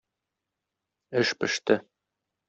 Эш 1.19 1.29
пеште. 1.39 1.75